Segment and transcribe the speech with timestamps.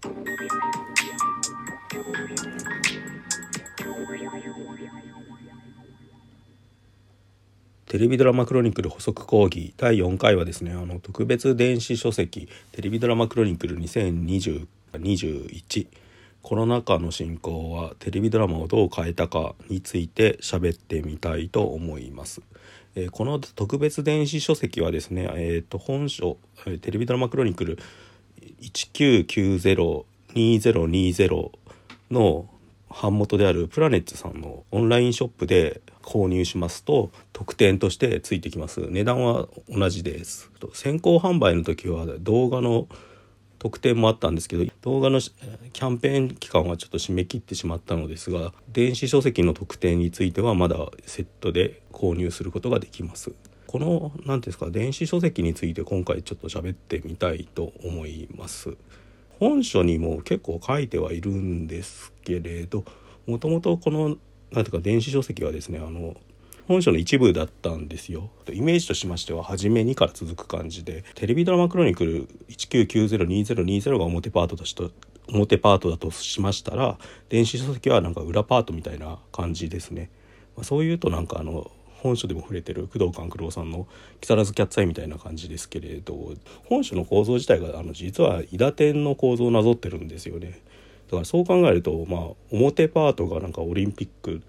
[0.00, 0.08] テ
[7.98, 15.88] レビドラマクロニクル補足講義第4回はですねあの特別電子書籍テレビドラマクロニクル2020-21
[16.42, 22.40] コロナ禍の進行はテレビドラマをどう変えたかについて喋ってみたいと思います。
[22.94, 26.36] えー、この特別電子書籍はですね、えー、と本書
[26.80, 27.80] テレビドラマクロニクル
[28.60, 31.50] 19902020
[32.10, 32.48] の
[32.88, 38.86] 版元であるプラネッツさんのオンラインショップで購入しますと特典としてついてきます。
[38.88, 40.50] 値段は同じです。
[40.72, 42.88] 先行販売の時は動画の
[43.58, 44.48] 特典もあったんです。
[44.48, 53.32] けど動画のキャンペーン期間はちょっと締め切ってしまったのですが電子書籍の特典についてはまだセットで購入することができます。
[53.68, 58.78] この何ですか電子書籍について今回ちょっと喋ってみたいと思います。
[59.38, 62.82] 本書にも結構書いてはいるんですけれど
[63.26, 64.16] もともとこの
[64.50, 66.16] なんていうか電子書籍はですねあの
[66.66, 68.30] 本書の一部だったんですよ。
[68.50, 74.88] イメージとしましては初めにから続く感じでテレビドラマクロニクル19902020が表パートとして
[75.28, 76.96] 表パートだとしましたら
[77.28, 80.08] 電子書籍はなんか裏パートみたいな感じですね、
[80.56, 81.70] まあ、そういうとなんかあの
[82.02, 83.86] 本書でも触れてる工藤官九郎さんの
[84.20, 86.34] 「木更津キャッツアイ」みたいな感じですけれど
[86.66, 90.60] 本書の構造自体があの実は伊達天の構造をなぞってるんですよね。
[91.08, 94.42] だからそう考えると、まあ、表パートがなんかオリンピック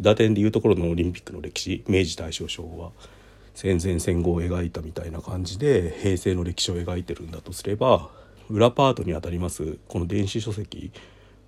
[0.00, 2.90] 打点でいうところのオリンピックの歴史明治大正昭和
[3.54, 8.10] 戦前戦後を描いたみたいな感じで平成の歴史を描いてるんだとすれば
[8.50, 10.90] 裏パートにあたりますこの電子書籍、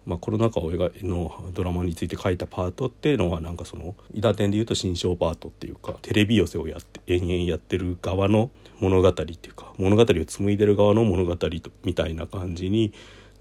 [0.07, 11.49] まあ、コロナ禍を描のドラマについて書いたパートっていうのはなんかその伊達点でいうと新章パートっていうかテレビ寄せをやって延々やってる側の物語っていうか物語を紡いでる側の物語と
[11.85, 12.93] みたいな感じに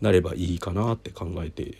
[0.02, 1.78] なればいいかなって考えて、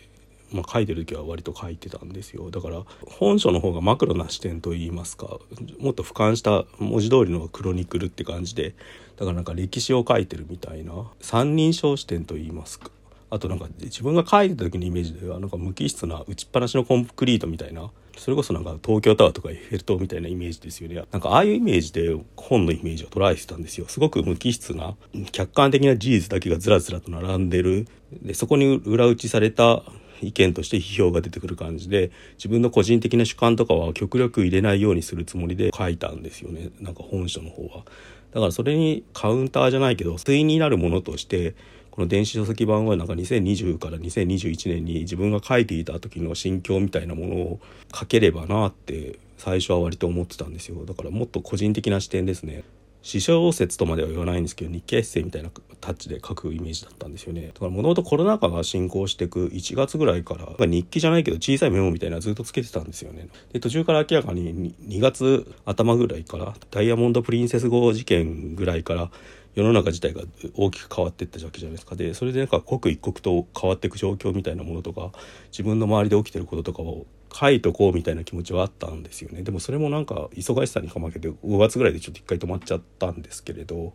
[0.52, 2.50] まあ、書いてる時は割と書いてたんですよ。
[2.50, 5.38] だから本書の方がマクロな視点といいますか
[5.78, 8.74] もっと俯瞰した文字通りのクロニクルって感じで
[9.16, 12.90] だからなんか歴史を書いてるみたいな三人称視点といいますか
[13.34, 21.02] あとなんか自分が書いてた時のイメージではなんか無機質な打ちっぱなしのコンクリートみたいなそれこそなんか東京タワーとかエッフェル塔みたいなイメージですよね。
[21.10, 23.86] なんかああいうイメージで本のイメージを捉えてたんですよ。
[23.88, 24.94] すごく無機質な
[25.32, 27.88] 客観的な事実だけがずらずらと並んでる。
[28.22, 29.82] でそこに裏打ちされた
[30.22, 36.70] 意見として批評が出てくる感じで自分の個人的な主観とかは極力入れないようにするつもりで書いたんですよね。
[36.80, 37.84] なんか本書の方は。
[38.32, 41.54] だからそれにカウンターじゃないけど対になるものとして
[41.94, 47.60] この電子書籍版はなんか2020から2021年に自分が書いていた時の心境みたいなものを
[47.94, 50.84] 書ければなって最初は割と思ってたんですよ。
[50.86, 52.64] だからもっと個人的な視点ですね。
[53.04, 55.50] 詩小説とまでは言わないんですけど日記エッセイみたいな
[55.82, 57.48] タッチで書くイメージだったんですよね。
[57.48, 63.28] だからもともとコロナ禍が進行していく1月ぐらいから日記じゃないけど小さいメモみたいなずっとつけてたんですよね。
[63.52, 69.10] で途中から明らかに2月頭ぐらいからダイヤモンド・プリンセス号事件ぐらいから
[69.54, 70.22] 世の中自体が
[70.54, 71.96] 大きく変わっていったわけじゃないですか。
[71.96, 75.12] でそれでなんか刻一刻と変わっていく状況みたいなものとか
[75.52, 77.04] 自分の周りで起きてることとかを
[77.34, 83.92] 書いとこうみたいな気持ちはあったんですよねでもそれもなんか忙しさにかまけて5月ぐらいでちょっと一回止まっちゃったんですけれど、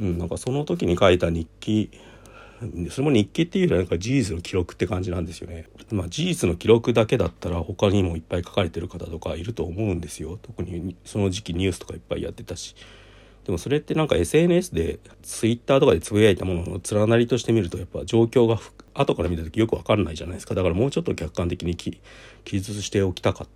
[0.00, 1.90] うん、なんかその時に書いた日記
[2.90, 5.68] それも日記っていうよりはなんか事実の記録って感じなんですよね。
[5.90, 10.38] まあ事実の記録だけだったら他にもいっぱい書かれてる方とかいると思うんですよ。
[10.40, 12.74] 特にその時期ニュースとかいっぱいやってたし。
[13.44, 18.58] でもそれってなんか SNS で Twitter とかでつぶやいたものの連なりとしてみるとやっぱ状況が
[18.94, 20.54] 後から見た時よく分かんないじゃないですか。
[20.54, 22.00] だからもうちょっと客観的に記
[22.46, 23.48] 述しておきたかっ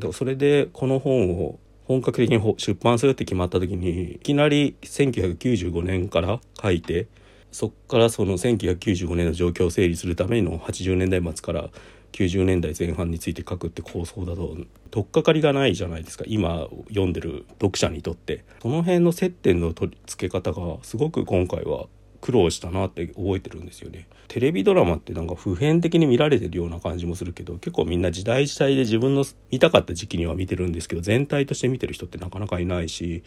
[0.00, 0.12] た。
[0.12, 7.06] それでこの本を本格的に出版するって決まった時にいきなり1995年から書いて
[7.52, 11.68] そっからその1995年の状況を整理するための80年代末から
[12.12, 14.56] 90年代前半について書くって構想だと
[14.90, 16.24] 取っかかりがないじゃないですか。
[16.26, 18.44] 今読んでる読者にとって。
[18.62, 21.86] その辺の接点の取り付け方がすごく今回は
[22.24, 33.22] 苦労したなって覚えてるんですよねテレビドラマってなんか普遍的に見られてるような感じもするけど結構みんな時代時代で自分の見たかった時期には見てるんですけど全体として見てる人ってなかなかいないし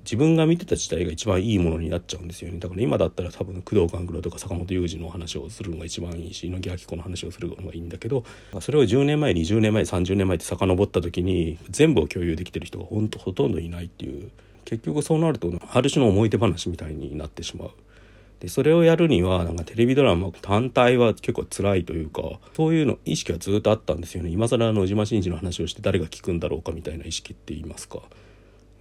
[0.00, 8.22] 自分が見てた時代が一番いいものになっちゃうんですよねだから今だったら多分工藤官九郎とか坂本雄二の話をするのが一番いいし猪木明子の話をするのがいいんだけど
[8.60, 14.30] それを10年前20年前30年前って遡った時に全部を共有できてる人がほんとほとんどいないっていう
[14.66, 17.70] 結局そうなるとある種の思い出話みたいになってしまう。
[18.40, 22.22] でそれをやるにはなんかテレビドラマ単体は結構辛いというか
[22.54, 24.30] そういうの意識はずっとあったんですよね。
[24.30, 28.02] 今更野島伸二の話をして誰が聞くんだろうかみたいな意識って言いますか。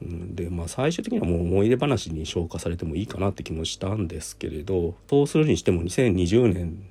[0.01, 6.85] うんでまあ最終的にはもう思い出話に消化されてもいいかなって気もしたんですけれどそうするにしても2020年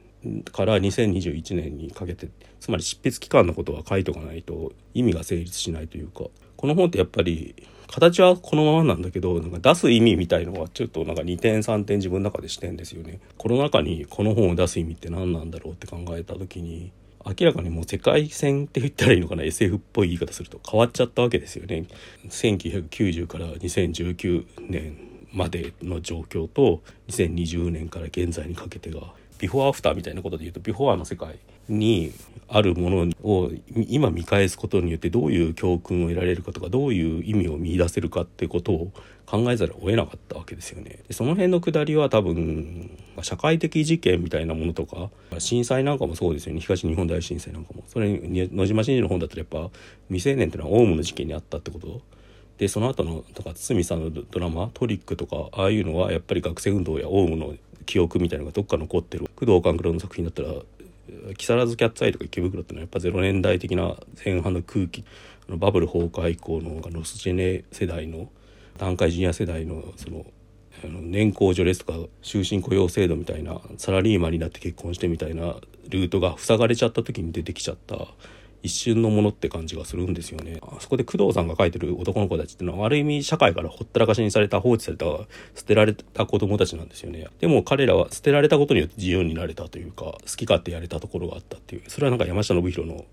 [0.51, 2.31] から2021年にかけて
[2.61, 6.25] つまり執筆期間のことは書いとかないと意味が成立しないというか。
[6.65, 7.55] この本ってやっぱり
[7.89, 13.21] 形はこのままなんだけどなんか出す意味みたいのはちょっとなんか2点3点自分の中でしてんですよね。
[13.37, 16.91] コロナ禍にこの本を出す意味って何なんだろうって考えた時に
[17.23, 21.85] 明らかにもう世界線って言ったらいいのかな？SF っぽい言い方すると変わっちゃったわけですよね。
[22.31, 24.97] 1990から2019年
[25.35, 29.03] までの状況と2020年から現在にかけてが
[29.39, 31.39] ビフォーアフターみたいなことで言うとビフォーアの世界
[31.69, 32.13] に
[32.49, 38.93] あるものを今見返すことによってどういう教訓を得られるかとかどういう意味を見出せるかってことを
[39.27, 41.01] 考えざるを得なかったわけですよね。
[41.09, 42.91] でその辺のくだりは多分
[43.23, 46.61] 社会的事件みたいなものとか震災なんかもそうですよね。
[46.61, 47.83] 東日本大震災なんかも。
[47.89, 49.71] それに野島伸司の本だったらやっぱ
[50.09, 52.03] 未成年っていうのはオウムの事件にあったってこと。
[52.59, 57.55] でその後のとか堤さんのドラマトリックとかああいうのはやっぱり学生運動やオウムの
[57.87, 59.27] 記憶みたいなのがどっか残ってる。
[59.35, 60.51] 工藤官九郎の作品だったら
[61.37, 65.05] 木更津キャッツアイとか池袋ってのはやっぱ0年代的な前半の空気
[65.49, 68.31] バブル崩壊以降のロスジェネ世代の
[68.79, 70.27] 団塊ジュニア世代のその
[70.85, 75.57] あの年功序列とか終身雇用制度みたいなサラリーマンになって結婚してみたいな
[75.89, 78.09] ルートが塞がれちゃった時に出てきちゃった
[78.65, 80.59] 一瞬のものって感じがするんですよね。
[80.63, 85.05] あそこで工藤さんが書いてる男の子たちってのはある意味社会からほったらかしにされた放置された
[85.55, 87.27] 捨てられた子供たちなんですよね。
[87.41, 93.05] でも彼らは捨てられたことによって自由になれたというか好き勝手やれたところがあったっていうそれはなんか山下信弘の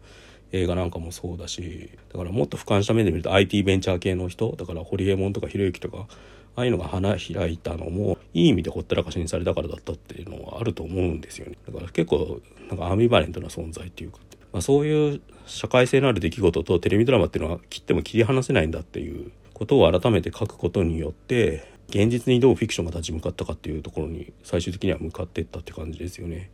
[0.54, 6.08] 映画なんかもそうだしだからもっと俯瞰した目で見ると IT ベンチャー系の人だからホリエモンとかひろゆきとか
[6.56, 14.20] ああいうのが花開いたのもいい意味でほったらかしにされたからだったっていうのはあると思うんですよねだから結構なんかアミバレントな存在っていうか
[14.54, 26.50] まあ、そういう社会性のある出来事とテレビドラマっていうのは切っても切り離せないんだっていうことを改めて書くことによって現実にどうフィクションが立ち向かったかっていうところに最終的には向かっていったって感じですよね。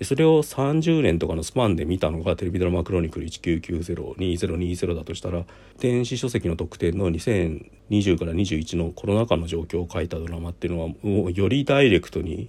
[0.00, 5.44] でそれを30年とかのスパンで見たのがテレビドラマクロニクル19902020だとしたら
[5.78, 12.48] 電子書籍の特典の2020から21のコロナ禍の状況を書いたドラマっていうのはもうよりダイレクトに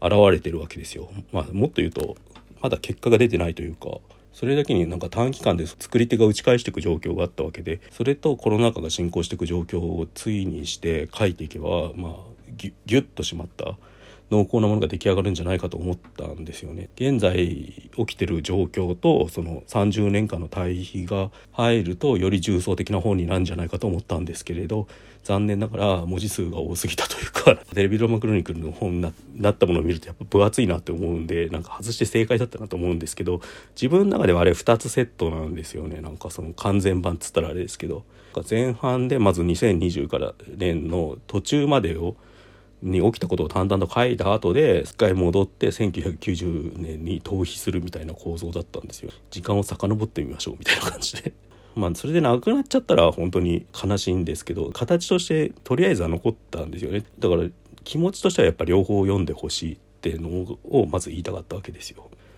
[0.00, 1.10] 現れてるわけですよ。
[1.32, 2.16] まあ、もっと言うと
[2.62, 3.98] まだ結果が出てないというか
[4.34, 12.14] それだけになんか短期間で作り手が打ち返していく状況があったわけでそれとコロナ禍が進行していく状況を対にして書いていけばまあ
[12.56, 13.76] ギュギュッとしまった
[14.34, 16.88] 濃厚なものが出来上がるんじゃないかと思ったんですよね。
[16.96, 17.36] 現在
[17.96, 24.88] 起きてる状況とその30年間の対比が入るとより重層的な本になるんじゃないかと思ったんですけれど
[25.22, 33.40] 残念ながら文字数が多すぎたというか テレビドラマクロニクルの本になったものを見るとやっぱ分厚いなって思うんでなんか外して正解だったなと思うんですけど
[33.74, 38.04] 自分の中ではあれ2つセットなんですよねなんかその完全版っつったらあれですけど
[38.48, 42.16] 前半でまず2020から年の途中までを
[42.84, 49.10] に起きたことを淡々と書いた後で一回戻って1990年に逃避するみたいな構造だったんですよ。
[49.30, 51.32] 時間を遡ってみましょうみたいな感じで。
[51.74, 57.04] まあそれでなくなっちゃったら本当に悲しいんですけど形としてとりあえずは残ったんですよね。
[57.18, 57.48] だから
[57.82, 60.28] 気持ちとしてはやっぱ両方読んでほしいっていうの
[60.70, 62.10] をまず言いたかったわけですよ。